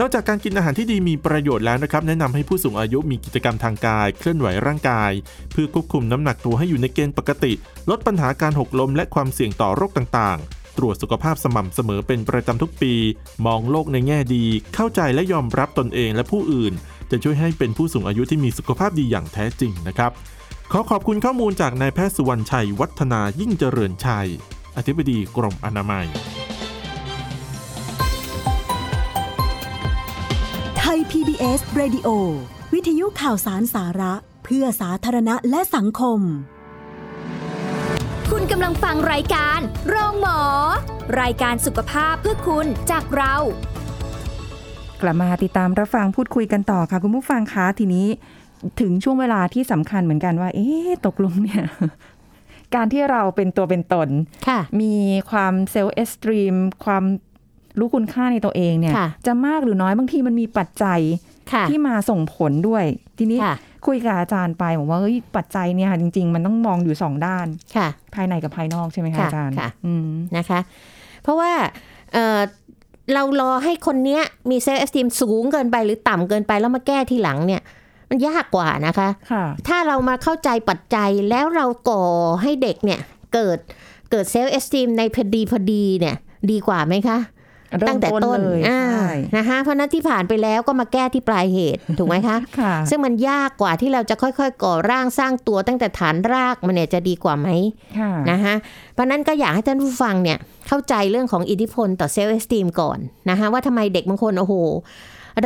[0.00, 5.12] นอกจากการกินอาหารที่ดีมีประโยชน์แล้วนะครับ แนะนำให้ผู้สูงอายุมีกิจกรรมทางกาย เคลื่อนไหวร่างกาย
[5.52, 7.52] เพื่อควบคุมน้ำหนักตัวให้อยู่ในเกณฑ์ปกติ
[7.90, 12.94] ลดปัญหาการหกล้มและความเสี่ยงต่อโรคต่างๆ ตรวจสุขภาพสม่ำเสมอเป็นประจำทุกปี
[13.46, 16.72] มองโลกในแง่ดี เข้าใจและยอมรับตนเองและผู้อื่น
[17.10, 20.10] จะช่วยให้เป็นผู้สูงอายุที่มีสุขภาพดีอย่างแท้จริงนะครับ
[20.72, 24.28] ขอขอบคุณข้อมูลจากนายแพทย์สุวรรณชัย วัฒนายิ่งเจริญชัย
[24.76, 26.06] อธิบดีกรมอนามัย
[31.18, 32.08] PBS Radio
[32.74, 36.20] วิทยุข่าวสารสาระ เพื่อสาธารณะและสังคม
[38.30, 40.40] คุณกำลังฟังรายการโรงหมอ
[41.20, 43.34] รายการสุขภาพเพื่อคุณจากเรา
[45.02, 48.06] กลับมาติดตามรับฟังพูดคุยกันต่อค่ะ คุณผู้ฟังคะทีนี้
[48.80, 51.64] ถึงช่วงเวลาที่สำคัญเหมือนกันว่า เอ๊ะตกลงเนี่ย
[52.74, 54.08] การที่เราเป็นตัวเป็นตน
[54.48, 54.94] ค่ะมี
[55.30, 57.04] ความ self-esteem ความ
[57.78, 61.00] รู้คุณค่าในตัวเองเนี่ยค่ะจะมากหรือน้อยบางทีมันมีปัจจัย
[61.52, 62.84] ค่ะที่มาส่งผลด้วย
[63.18, 63.56] ทีนี้ค่ะ
[63.86, 70.60] คุยกับอาจารย์ไปบอกว่าเฮ้ยปัจจัยเนี่ยค่ะจริง ๆ มันต้องมองอยู่สองด้านค่ะ ภายในกับภายนอกใช่ไหมคะค่ะอาจารย์ค่ะอืมนะคะ
[71.22, 71.52] เพราะว่า
[72.12, 72.40] เอ่อ
[73.14, 77.62] เรารอให้คนเนี้ยมีเซลล์เอสติมสูงเกินไปหรือต่ำเกินไปแล้วมาแก้ทีหลังเนี่ย
[78.10, 82.04] มันยากกว่านะคะค่ะถ้าเรามาเข้าใจปัจจัยแล้วเราก่อ
[82.42, 83.00] ให้เด็กเนี่ย
[83.34, 83.58] เกิด
[84.10, 86.16] เกิด self-esteem ในพอดีพอดีเนี่ย
[86.50, 87.33] ดีกว่าไหมคะเริ่ม
[87.88, 97.48] ตั้งแต่ต้นเลยอ่าใช่นะคะเพราะฉะนั้นที่ผ่านไปแล้วก็มาแก้ที่ปลายเหตุถูกไหมคะค่ะซึ่งมันยากกว่าที่เราจะค่อยๆ ก่อร่างสร้างตัวตั้งแต่ฐานรากมันเนี่ยจะดีกว่าไหม
[97.98, 98.54] ค่ะนะคะ
[98.94, 102.98] เพราะนั้นก็อยากให้ท่านผู้ฟังเนี่ยเข้าใจเรื่องของอิทธิพลต่อ self-esteem ก่อน
[103.30, 104.54] นะคะว่าทำไมเด็กบางคนโอ้โห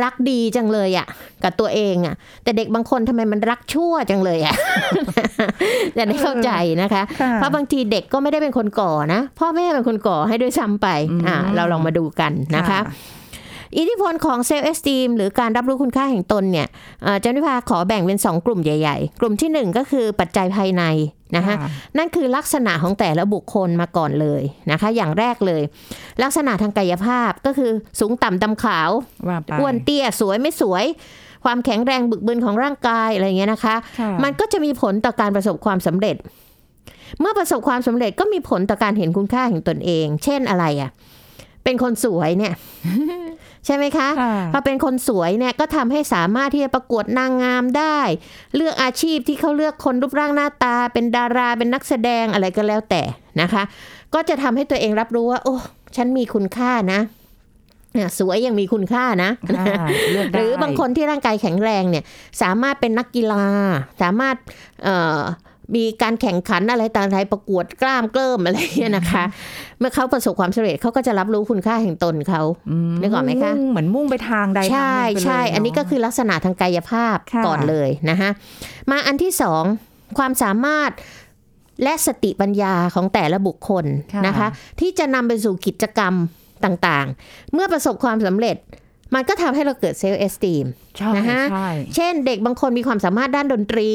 [0.03, 1.07] รักดีจังเลยอะค่ะ
[1.43, 4.55] กับตัวเองอะค่ะ แต่เด็กบางคนทำไมมันรักชั่วจังเลยอะ่ะ
[5.97, 10.87] จะได้เข้าใจนะคะค่ะเพราะบางทีเด็กก็ไม่ได้เป็นคนก่อนะ พ่อแม่เป็นคนก่อให้ด้วยซ้ำไป
[11.27, 12.79] อ่าอืมเราลองมาดูกันนะคะ
[13.77, 16.67] อิทธิพลของเซลล์เอสตีมหรือการรับรู้คุณค่าแห่งตนเนี่ย
[17.03, 20.83] เอ่อเจ้าหน้าที่ขอแบ่งเป็น 2 กลุ่มใหญ่ ๆ กลุ่มทีหนึ่1 ก็คือปัจจัยภายใน
[21.35, 25.61] นะคะค่ะนั่นคือลักษณะของแต่ละบุคคลมาก่อนเลยนะคะ อย่างแรกเลย
[26.23, 28.89] ลักษณะทางกายภาพก็คือสูงต่ำดำขาว
[29.27, 30.85] ว่าไปอ้วนเตี้ยสวยไม่สวย
[31.45, 36.15] ความแข็งแรงบึกบึนของร่างกายอะไรอย่างเงี้ยนะคะค่ะมันก็จะมีผลต่อการประสบความสำเร็จ
[37.19, 40.91] เมื่อประสบความสำเร็จก็มีผลต่อการเห็นคุณค่าของตนเอง เช่นอะไรอะ
[41.63, 42.53] เป็นคนสวยเนี่ย
[43.65, 47.99] ใช่ไหมคะค่ะพอเป็นคนสวยเนี่ยก็ทำให้สามารถที่จะประกวดนางงามได้
[48.55, 53.01] เลือกอาชีพที่เขาเลือกคนรูปร่างหน้าตา เป็นดาราเป็นนักแสดงอะไรก็แล้วแต่
[53.41, 53.63] นะคะ
[54.13, 55.55] ก็จะทำให้ตัวเองรับรู้ว่า โอ้
[55.95, 56.99] ฉันมีคุณค่านะ
[57.93, 62.03] เนี่ยสวยยังมีคุณค่านะค่ะเลือกหได้รือบางคนที่ร่างกายแข็งแรงเนี่ย
[62.41, 63.45] สามารถเป็นนักกีฬา
[64.01, 64.35] สามารถ
[64.83, 65.21] เอ่อ
[65.75, 69.23] มีการแข่งขันอะไรต่างๆประกวดกล้ามเกลิ้มอะไรอย่างเงี้ยนะคะ
[69.79, 72.43] เมื่อเขาประสบความสำเร็จเขาก็จะรับรู้คุณค่าแห่งตนเขา
[73.01, 78.29] นึกออกไหมคะงเหมือนมุ่งไปทางใดใช่ทางหนึ่งไปเลยใช่อันนี้ก็เาะคือลักษณะทางกายภาพค่ะก่อนเลยนะคะ
[78.91, 79.63] มาอันที่สอง
[80.17, 80.91] ความสามารถ
[81.83, 84.47] และสติปัญญาของแต่ละบุคคลค่ะนะคะ
[84.79, 86.13] ที่จะนำไปสู่กิจกรรม
[86.65, 88.57] ต่างๆ เมื่อประสบความสำเร็จ
[89.15, 90.65] มันก็ทำให้เราเกิดเซลล์เอสตีม
[90.97, 93.89] ใช่นะคะใช่เช่นเด็กบางคนมีความสามารถด้านดนตรี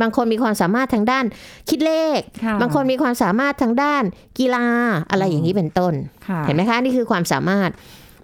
[0.00, 1.24] บางคนมีความสามารถทางด้าน
[1.68, 4.02] คิดเลขค่ะบางคนมีความสามารถทางด้าน
[4.38, 4.66] กีฬา
[5.10, 5.94] อะไรอย่างนี้เป็นต้น
[6.28, 7.70] ค่ะเห็นไหมคะ นี่คือความสามารถ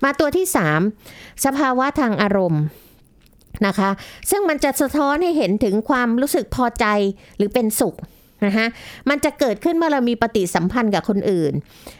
[0.05, 0.81] มาตัวที่สาม
[1.45, 2.63] สภาวะทางอารมณ์
[3.67, 3.91] นะคะ
[4.31, 6.87] ซึ่งมันจะสะท้อนให้เห็นถึงความรู้สึกพอใจ
[7.37, 7.95] หรือเป็นสุข
[8.47, 8.67] นะคะ
[9.09, 11.53] มันจะเกิดขึ้นเมื่อเรามีปฏิสัมพันธ์กับคนอื่น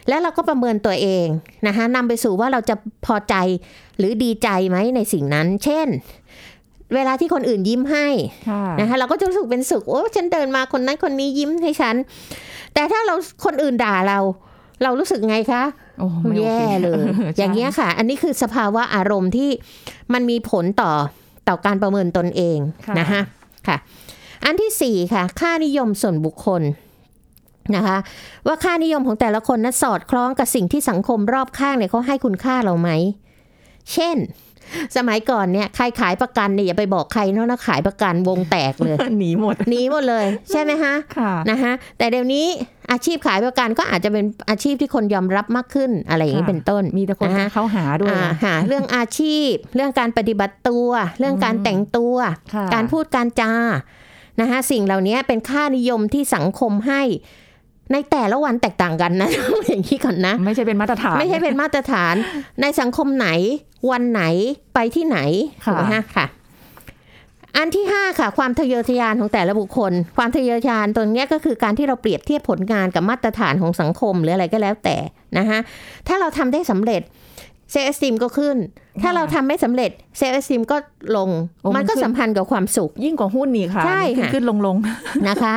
[0.09, 1.27] แล้วเราก็ประเมินตัวเอง
[1.67, 3.35] นะคะนำไปสู่ว่าเราจะพอใจ
[3.97, 5.87] หรือดีใจไหมในสิ่งนั้น เช่น
[6.95, 8.07] เวลาที่คนอื่นยิ้มให้
[8.49, 11.95] ค่ะนะคะเราก็จะรู้สึกเป็นสุขโอ้ฉันเดินมาคนนั้นคนนี้ยิ้มให้ฉัน
[12.73, 14.19] แต่ถ้าเราคนอื่นด่าเรา
[14.83, 15.63] เรารู้สึกไงคะ
[15.99, 19.49] โอ้ไม่โอเคแย่เลยใช่อย่างเงี้ยค่ะ อันนี้คือสภาวะอารมณ์ที่
[20.13, 20.91] มันมีผลต่อ
[21.47, 23.21] ต่อการประเมินตนเองค่ะนะคะ
[23.67, 23.77] ค่ะ
[24.45, 26.61] อันที่สี่ค่ะค่านิยมส่วนบุคคล
[27.75, 27.97] นะคะ
[28.47, 32.89] ว่าค่านิยมของแต่ละคนนั้นสอดคล้องกับสิ่งที่สังคมรอบข้างเนี่ยเขาให้คุณค่าเราไหม
[33.93, 34.17] เช่น
[34.97, 42.45] สมัยก่อนเนี่ยใครขายประกันเนี่ยอย่าไปบอกใครเนาะนะขายประกันวงแตกเลยหนีหมดหนีหมดเลย ใช่ไหมฮะค่ะนะคะแต่เดี๋ยวนี้
[42.91, 52.15] อาชีพขายประกันก็อาจจะเป็นอาชีพที่คนยอมรับมากขึ้นอะไรอย่างนี้ค่ะเป็นต้น มีแต่คนนะฮะเข้าหาด้วยอ่าหาเรื่องอาชีพ เรื่องการปฏิบัติตัว เรื่องการแต่งตัว
[52.53, 53.53] ค่ะการพูดการจา
[54.41, 57.01] นะคะสิ่งเหล่านี้เป็นค่านิยมที่สังคมให้
[57.91, 59.29] ในแต่ละวันแตกต่างกันนะ
[59.67, 62.15] อย่างนี้ก่อนนะ ไม่ใช่เป็นมาตรฐาน ไม่ใช่เป็นมาตรฐาน
[62.61, 63.29] ในสังคมไหน
[63.91, 64.23] วันไหน
[64.73, 65.17] ไปที่ไหน
[65.65, 66.25] ค่ะถูกไหมฮะค่ะ
[67.57, 74.97] อันที่ห้าค่ะ ความทะเยอทะยานของแต่ละบุคคล ความทะเยอทะยานตรงเนี้ยก็คือการที่เราเปรียบเทียบผลงานกับมาตรฐานของสังคมหรืออะไรก็แล้วแต่
[75.37, 75.59] นะคะ
[76.07, 77.01] ถ้าเราทำได้สำเร็จ
[77.71, 78.57] self-esteem ก็ขึ้น
[79.01, 80.77] ถ้าเราทำไม่สำเร็จ self-esteem ก็
[81.17, 81.29] ลง
[81.61, 84.75] โอ้มันมันก็ขึ้นสัมพันธ์กับความสุข ยิ่งกว่าหุ้นนี่ค่ะใช่ขึ้นค่ะขึ้นลงลง
[85.29, 85.55] นะคะ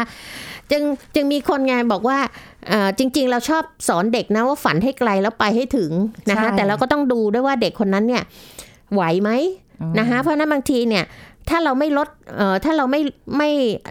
[0.71, 0.83] จึง
[1.15, 2.19] จึงมีคนไงบอกว่า
[2.69, 5.91] เอ่อจริง ๆ เราชอบสอนเด็กนะว่าฝันให้ไกลแล้วไปให้ถึง
[6.31, 8.23] นะคะใช่แต่เราก็ต้องดูด้วยว่าเด็กคนนั้นเนี่ย
[8.95, 9.31] ไหวไหม
[9.99, 11.05] นะคะเพราะฉะนั้นบางทีเนี่ย
[11.49, 13.01] ถ้าเราไม่ลดเอ่อถ้าเราไม่
[13.37, 13.51] ไม่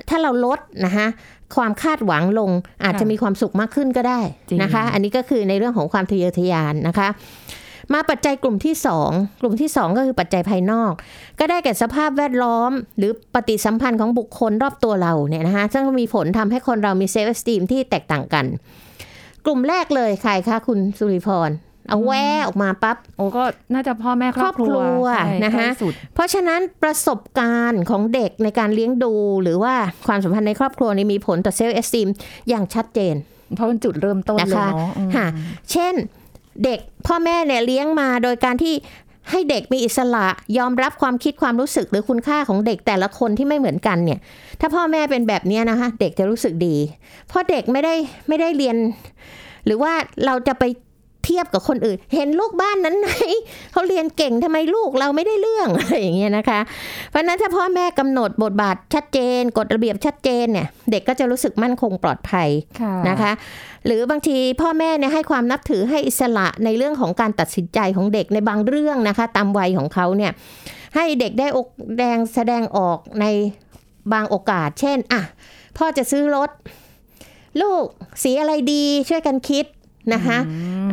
[0.10, 1.08] ถ้าเราลดนะคะ
[1.56, 2.52] ความคาดหวังลง
[2.84, 4.20] อาจจะมีความสุขมากขึ้นก็ได้
[4.62, 7.10] นะคะ อันนี้ก็คือในเรื่องของความทะเยอทะยานนะคะ
[7.94, 10.92] มาปัจจัยกลุ่มที่สองกลุ่มที่สองก็คือปัจจัยภายนอก
[11.40, 18.46] ก็ได้แก่สภาพแวดล้อม หรือปฏิสัมพันธ์ของบุคคลรอบตัวเราเนี่ยนะคะซึ่งมีผลทำให้คนเรามีเซลฟ์สตีมที่แตกต่างกัน
[19.46, 21.50] กลุ่มแรกเลยใครคะคุณสุริพร
[21.90, 29.74] เอาแวะออกมาปั๊บโอ้ก็น่าจะพ่อแม่ครอบครัวครอบครัวใช่นะคะใกล้สุดเพราะฉะนั้นประสบการณ์ของเด็กในการเลี้ยงดู หรือว่า
[30.08, 32.08] ความสัมพันธ์ในครอบครัวนี่มีผลต่อเซลล์เอสติม
[32.50, 33.16] อย่างชัดเจน
[33.56, 35.26] เพราะเป็นจุดเริ่มต้นเลยนะคะเนาะอืมค่ะ
[35.72, 35.94] เช่น
[36.66, 38.74] เด็กพ่อแม่เนี่ยเลี้ยงมาโดยการที่
[39.32, 44.20] ให้เด็กมีอิสระยอมรับความคิดความรู้สึกหรือคุณค่าของเด็กแต่ละคนที่ไม่เหมือนกันเนี่ย
[44.60, 46.76] ถ้าพ่อแม่เป็นแบบนี้นะคะ เด็กจะรู้สึกดี
[47.28, 47.94] เพราะเด็กไม่ได้
[48.28, 48.78] ไม่ได้เรียน
[49.66, 49.94] หรือว่า
[50.26, 50.64] เราจะไป
[51.28, 53.10] เทียบกับคนอื่น เห็นลูกบ้านนั้นไหน
[53.72, 56.60] เขาเรียนเก่งทำไมลูกเราไม่ได้เรื่องอะไรอย่างเงี้ยนะคะ
[57.10, 62.50] เพราะฉะนั้นถ้าพ่อแม่กำหนดบทบาทชัดเจน กฎระเบียบชัดเจนเนี่ยเด็กก็จะรู้สึกมั่นคงปลอดภัย
[62.82, 63.32] ค่ะนะคะ
[63.86, 70.32] หรือบางทีพ่อแม่เนี่ยให้ความนับถือให้อิสระในเรื่องของการตัดสินใจของเด็กในบางเรื่องนะคะ ตามวัยของเขาเนี่ย
[70.96, 73.26] ให้เด็กได้อกแดงแสดงออกใน
[74.14, 75.22] บางโอกาส เช่นอะ
[75.78, 76.50] พ่อจะซื้อรถ
[77.62, 77.84] ลูก
[78.24, 79.66] สีอะไรดีช่วยกันคิด
[80.14, 80.38] นะคะ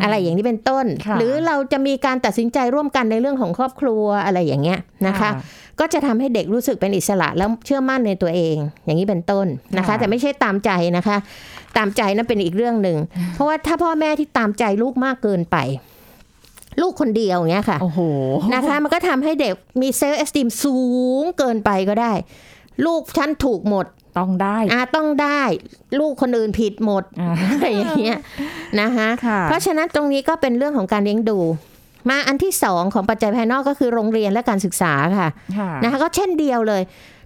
[0.02, 5.30] อะไรอย่างนี้เป็นต้นค่ะหรือเราจะมีการตัดสินใจร่วมกันในเรื่องของครอบครัวอะไรอย่างเงี้ยนะคะ
[5.80, 9.46] ก็จะทำให้เด็กรู้สึกเป็นอิสระแล้วเชื่อมั่นในตัวเอง อย่างนี้เป็นต้น
[9.76, 11.16] นะคะค่ะแต่ไม่ใช่ตามใจนะคะ
[11.76, 12.98] ตามใจนั้นเป็นอีกเรื่องหนึ่ง
[13.34, 15.56] เพราะว่าถ้าพ่อแม่ที่ตามใจลูกมากเกินไป
[16.82, 18.00] ลูกคนเดียวอย่างเงี้ยค่ะโอ้โห
[18.54, 20.78] นะคะมันก็ทำให้เด็กมีเซลล์เอสติมสู
[21.22, 22.12] งเกินไปก็ได้
[22.86, 23.86] ลูกฉันถูกหมด
[24.18, 25.40] ต้องได้อาต้องได้
[25.98, 28.18] ลูกคนอื่นผิดหมดอ่าอะไรอย่างเงี้ย
[28.80, 31.38] นะคะค่ะเพราะฉะนั้นตรงนี้ก็เป็นเรื่องของการเลี้ยงดู
[32.10, 36.82] มาอันที่สองของปัจจัยภายนอกก็คือโรงเรียนและการศึกษาค่ะค่ะนะคะก็เช่นเดียวเลย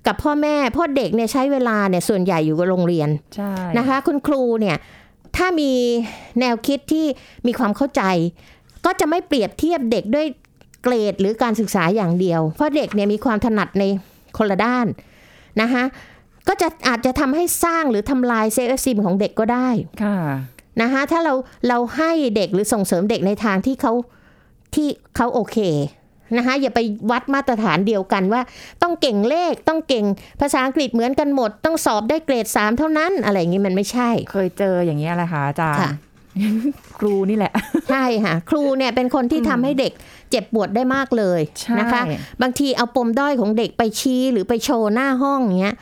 [0.06, 4.76] กับพ่อแม่เพ่อเด็กเนี่ยใช้เวลาเนี่ยส่วนใหญ่อยู่กับโรงเรียนใช่นะคะ คุณครูเนี่ย
[5.36, 5.72] ถ้ามี
[6.40, 7.06] แนวคิดที่
[7.46, 8.02] มีความเข้าใจ
[8.84, 10.26] ก็จะไม่เปรียบเทียบเด็กด้วย
[10.82, 13.84] เกรดหรือการศึกษาอย่างเดียว เพราะเด็กเนี่ยมีความถนัดใน
[14.38, 14.86] คนละด้าน
[15.60, 15.84] นะคะ
[16.48, 19.68] ก็จะอาจจะทำให้สร้างหรือทำลายเซลล์ซิมของเด็กก็ได้
[20.02, 20.18] ค่ะ
[20.82, 21.34] นะคะถ้าเรา
[21.68, 23.92] เราให้เด็กหรือส่งเสริมเด็กในทางที่เขา
[24.74, 25.58] ที่เขาโอเค
[26.36, 26.80] นะคะอย่าไป
[27.10, 28.42] วัดมาตรฐานเดียวกันว่า
[28.82, 30.04] ต้องเก่งเลขต้องเก่ง
[30.40, 35.90] ภาษาอังกฤษเหมือนกันหมด ต้องสอบได้เกรดสามเท่านั้น อะไรอย่างนี้มันไม่ใช่ เคยเจออย่างนี้ยแหละค่ะอาจารย์ค่ะ
[36.98, 37.52] ครูนี่แหละ
[37.90, 39.92] ใช่ค่ะ ครูเนี่ยเป็นคนที่ทำให้เด็ก
[40.30, 42.02] เจ็บปวดได้มากเลยใช่นะคะ
[42.42, 45.76] บางทีเอาปมด้อยของเด็กไปชี้หรือไปโชว์หน้าห้องอย่างเงี้ย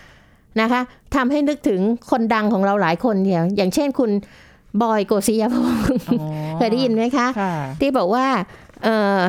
[0.60, 0.80] นะคะ
[1.14, 4.10] ทำให้นึกถึงคนดังของเราหลายคนเดียวอย่างเช่นคุณ
[4.82, 8.26] บอยโกศิยพงศ์อ๋อเคยได้ยินไหมคะค่ะที่บอกว่า
[8.84, 9.20] เอ่อ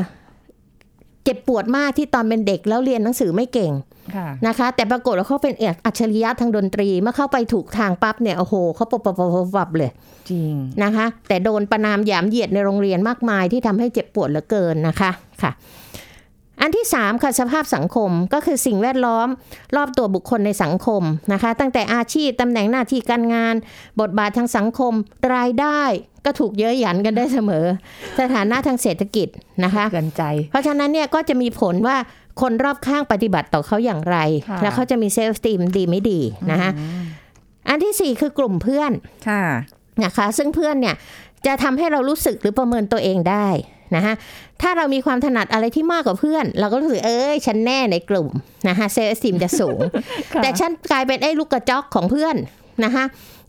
[1.24, 3.72] เจ็บปวดมากที่ตอนเป็นเด็กแล้วเรียนหนังสือไม่เก่ง
[4.16, 9.92] ค่ะนะคะ แต่ปรากฏว่าเขาเป็นเอกอัจฉริยะทางดนตรี เมื่อเข้าไปถูกทางปั๊บเนี่ยโอ้โหเขาปบปบปบปบเลย
[10.30, 15.12] จริงนะคะ แต่โดนประนามหยามเหยียดในโรงเรียนมากมายที่ทำให้เจ็บปวดเหลือเกินนะคะ
[15.42, 15.52] ค่ะ
[16.62, 19.28] อันที่ 3 ค่ะสภาพสังคมก็คือสิ่งแวดล้อม
[19.76, 21.02] รอบตัวบุคคลในสังคม
[21.34, 23.56] นะคะ ตั้งแต่อาชีพตำแหน่งหน้าที่การงาน
[24.02, 24.94] บทบาททางสังคม
[25.34, 25.82] รายได้
[26.26, 27.66] ก็ถูกเย้ยหยันกันได้เสมอ
[28.20, 29.28] สถานะทางเศรษฐกิจ
[29.64, 31.98] นะคะเกินใจ เพราะฉะนั้นเนี่ยก็จะมีผลว่า
[32.42, 34.18] คนรอบข้างปฏิบัติต่อเขาอย่างไร
[34.50, 36.20] ค่ะแล้วเขาจะมี self-esteem ดีไม่ดี
[36.52, 36.70] นะคะ
[37.70, 38.92] อันที่สี่คือกลุ่มเพื่อน
[39.30, 39.44] ค่ะ
[40.04, 40.96] นะคะ ซึ่งเพื่อนเนี่ย
[41.46, 43.48] จะทำให้เรารู้สึกหรือประเมินตัวเองได้
[43.96, 44.14] นะคะ
[44.62, 48.28] ถ้าเรามีความถนัดอะไรที่มากกว่าเพื่อน เราก็รู้สึกเอ้ยฉันแน่ในกลุ่ม
[48.70, 49.80] นะคะ self-esteem จะสูง
[50.34, 52.36] ค่ะแต่ฉันกลายเป็นไอ้ลูกกระจอกของเพื่อน
[52.86, 53.04] นะคะ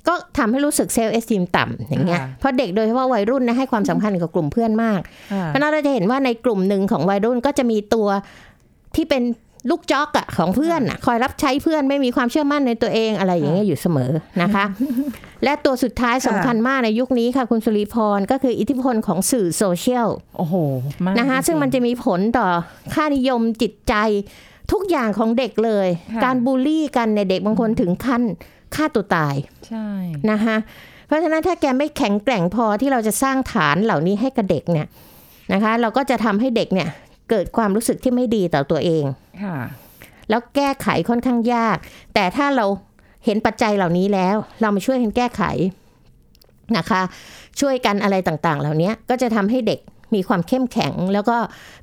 [0.09, 5.01] ก็ทำให้รู้สึกเซลล์เอสติมต่ำอย่างเงี้ยค่ะเพราะเด็กโดยเฉพาะวัยรุ่นนะให้ความสำคัญกับกลุ่มเพื่อนมาก
[5.33, 8.09] ค่ะเพราะฉะนั้นเราจะเห็นว่าในกลุ่มหนึ่งของวัยรุ่นก็จะมีตัว
[8.97, 9.23] ที่เป็น
[9.71, 14.11] ลูกจอกอะของเพื่อนอะคอยรับใช้เพื่อนไม่มีความเชื่อมั่นในตัวเองอะไรอย่างเงี้ยอยู่เสมอ
[14.43, 14.65] นะคะ
[15.45, 20.55] และตัวสุดท้ายสำคัญมากในยุคนี้ค่ะ คุณสุริพรก็คืออิทธิพลของสื่อโซเชียลโอ้โห
[21.05, 22.47] มากนะคะจริๆซึ่งมันจะมีผลต่อ
[22.95, 23.95] ค่านิยมจิตใจ
[24.73, 28.23] ทุกอย่างของเด็กเลยค่ะการบูลลี่กันในยเด็กบางคนถึงขั้น
[28.75, 29.35] ฆ่าตัวตาย
[29.69, 29.89] ใช่
[30.31, 30.57] นะคะ
[31.07, 34.87] เพราะฉะนั้นถ้าแกไม่แข็งแกร่งพอที่เราจะสร้างฐานเหล่านี้ให้กับเด็กเนี่ย
[35.53, 36.89] นะคะ เราก็จะทำให้เด็กเนี่ย
[37.31, 39.28] เกิดความรู้สึกที่ไม่ดีต่อตัวเองค่ะ
[40.29, 41.77] แล้วแก้ไขค่อนข้างยาก
[42.15, 42.67] แต่ถ้าเรา
[43.25, 45.43] เห็นปัจจัยเหล่านี้แล้ว เรามาช่วยกันแก้ไข
[46.77, 47.03] นะคะ
[47.61, 49.81] ช่วยกันอะไรต่างๆ เหล่านี้ก็จะทำให้เด็ก
[50.15, 51.37] มีความเข้มแข็ง แล้วก็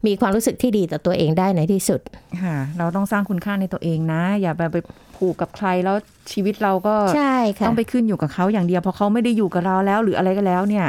[0.08, 2.02] มีความรู้สึกที่ดีต่อตัวเองได้ในที่สุด
[2.44, 4.78] ค่ะเราต้องสร้างคุณค่าในตัวเองนะ อย่าแบบไป
[5.16, 5.96] ผูกกับใครแล้ว
[6.32, 10.86] ชีวิตเราก็ใช่ค่ะต้องไปขึ้นอยู่กับเขาอย่างเดียวเพราะเขาไม่ได้อยู่กับเราแล้ว หรืออะไรก็แล้วเนี่ย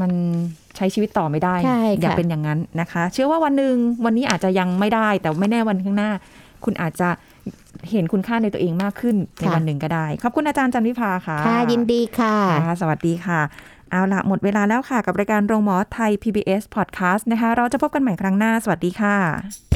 [0.00, 0.10] มัน
[0.76, 6.10] ใช้ชีวิตต่อไม่ได้ใช่ค่ะอย่าเป็นอย่างนั้นนะคะ เชื่อว่าวันหนึ่งวันนี้อาจจะยังไม่ได้ แต่ไม่แน่วันข้างหน้า
[6.64, 7.08] คุณอาจจะ
[7.90, 12.36] เห็นคุณค่าในตัวเองมากขึ้นในวันหนึ่งก็ได้ ขอบคุณอาจารย์จันวิภาค่ะค่ะ ยินดีค่ะ
[12.66, 13.40] ค่ะสวัสดีค่ะ
[13.90, 19.75] เอาละหมดเวลาแล้วค่ะ กับรายการโรงหมอไทย PBS Podcast นะคะ เราจะพบกันใหม่ครั้งหน้า สวัสดีค่ะ